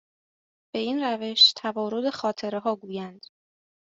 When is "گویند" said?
2.75-3.25